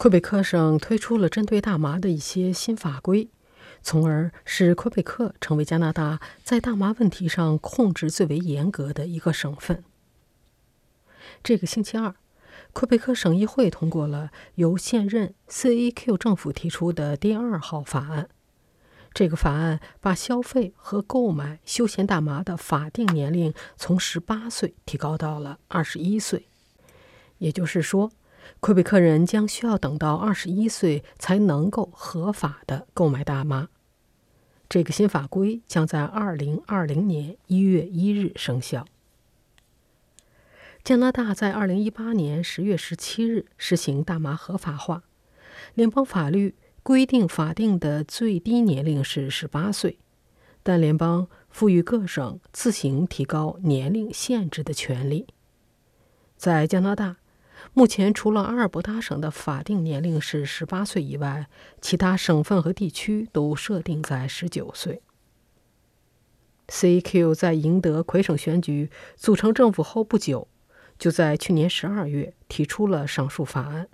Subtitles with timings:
[0.00, 3.28] 魁北克省推出了针对大麻的一些新法规，
[3.82, 9.84] 从而使魁北克成为加拿大在大麻问题上控制最为严格的一个省份。
[11.42, 12.14] 这个星期二，
[12.72, 18.30] 魁北克省议会通过了由现任 CEQ 政府提出的第二号法案。
[19.12, 26.48] 这个法案把消费和购买休闲大麻的法定年龄从十八岁提高到了二十一岁，
[27.36, 28.10] 也就是说。
[28.60, 33.68] 魁北克人将需要等到二十一岁才能够合法的购买大麻。
[34.68, 38.86] 这个新法规将在二零二零年一月一日生效。
[40.84, 45.04] 加拿大在二零一八年十月十七日实行大麻合法化，
[45.74, 49.98] 联邦法律规定法定的最低年龄是十八岁，
[50.62, 55.26] 但联邦赋予各省自行提高年龄限制的权利。
[56.36, 57.19] 在加拿大。
[57.72, 61.48] 目前，除了阿尔伯达省的法定年龄是十八岁以外，
[61.80, 65.02] 其他省份和地区都设定在十九岁。
[66.68, 70.48] CQ 在赢得魁省选举、组成政府后不久，
[70.98, 73.88] 就在去年十二月提出了上述法案。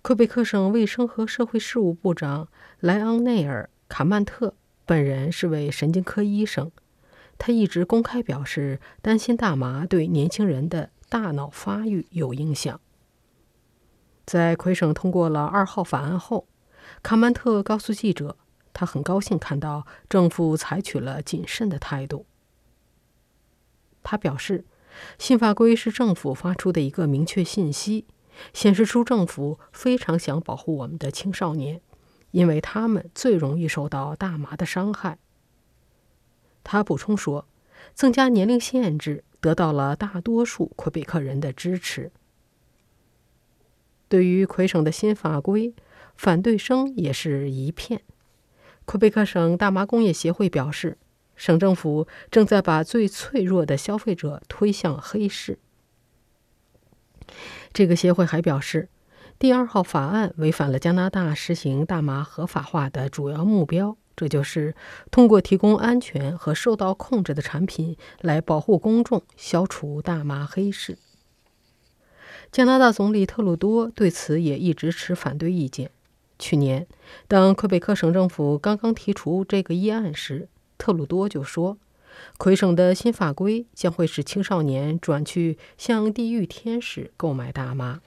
[0.00, 2.48] 魁北克省卫生和社会事务部长
[2.80, 4.54] 莱昂内尔·卡曼特
[4.86, 6.70] 本人是位神经科医生，
[7.36, 10.90] 他一直公开表示担心大麻对年轻人的。
[11.08, 12.80] 大脑发育有影响。
[14.26, 16.46] 在魁省通过了二号法案后，
[17.02, 18.36] 卡曼特告诉记者，
[18.74, 22.26] 他很高兴看到政府采取了谨慎的态度。
[24.02, 24.66] 他表示，
[25.18, 28.06] 新法规是政府发出的一个明确信息，
[28.52, 31.80] 显示出政府非常想保护我们的青少年，
[32.30, 35.18] 因为他们最容易受到大麻的伤害。
[36.62, 37.46] 他补充说，
[37.94, 39.24] 增加年龄限制。
[39.40, 42.10] 得到了大多数魁北克人的支持。
[44.08, 45.74] 对于魁省的新法规，
[46.16, 48.02] 反对声也是一片。
[48.84, 50.96] 魁北克省大麻工业协会表示，
[51.36, 55.58] 省政府正在把最脆弱的消费者推向黑市。
[57.72, 58.88] 这个协会还表示，
[59.38, 63.98] 第二号法案违反了加拿大实行大麻合法化的主要目标。
[64.18, 64.74] 这就是
[65.12, 70.98] 通过提供安全和受到控制的产品来保护公众，消除大麻黑市。
[72.50, 75.92] 加拿大总理特鲁多对此也一直持反对意见。
[76.36, 76.88] 去年，
[77.28, 81.78] 当魁北克省政府刚刚提出这个议案时，特鲁多就说，
[82.38, 88.00] 魁省的新法规将会使青少年转去向地狱天使购买大麻。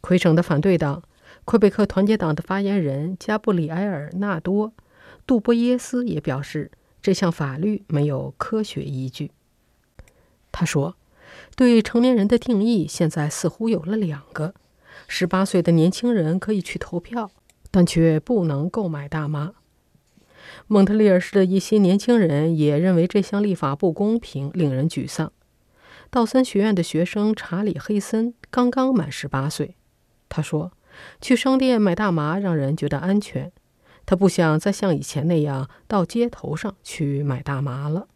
[0.00, 1.02] 魁省的反对党。
[1.44, 4.68] 魁北克团结党的发言人加布里埃尔·纳多·
[5.26, 9.30] 杜波耶斯也表示，这项法律没有科学依据。
[10.52, 10.96] 他说
[11.56, 14.54] ：“对成年人的定义现在似乎有了两个：
[15.06, 17.30] 十八岁的年轻人可以去投票，
[17.70, 19.54] 但却不能购买大麻。”
[20.66, 25.32] 蒙特利尔市的一些年轻人也认为这项立法不公平，令人沮丧。
[26.10, 29.76] 道森学院的学生查理·黑森刚刚满十八岁，
[30.28, 30.72] 他说。
[31.20, 33.52] 去商店买大麻让人觉得安全，
[34.06, 38.08] 他不想再像以前那样到街头上去买大麻了。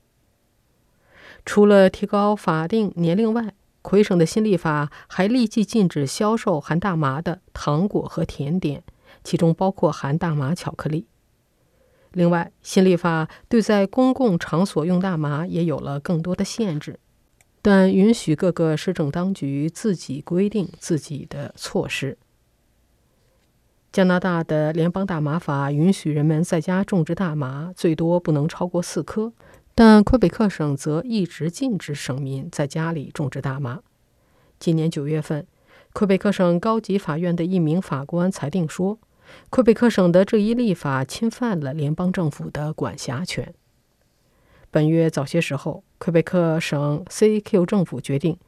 [1.44, 8.84] 除了提高法定年龄外，魁省的新立法还立即禁止销售含大麻的糖果和甜点，
[9.24, 11.06] 其中包括含大麻巧克力。
[12.12, 17.00] 另外，新立法对在公共场所用大麻也有了更多的限制，
[17.60, 22.18] 但允许各个市政当局自己规定自己的措施。
[23.92, 29.34] 加拿大的联邦大麻法允许人们在家种植大麻，最多不能超过四颗，
[29.74, 33.80] 但魁北克省则一直禁止省民在家里种植大麻。
[34.58, 35.46] 今年九月份，
[35.92, 38.98] 魁北克省高级法院的一名法官裁定说，
[39.50, 43.52] 魁北克省的这一立法侵犯了联邦政府的管辖权。
[44.70, 48.38] 本月早些时候，魁北克省 CQ 政府决定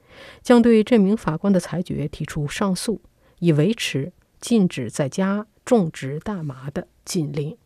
[0.40, 3.02] 将对这名法官的裁决提出上诉，
[3.40, 4.10] 以维持。
[4.44, 7.56] 禁止在家种植大麻的禁令。